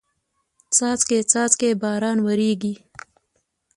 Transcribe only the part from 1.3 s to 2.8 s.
څاڅکي باران وریږي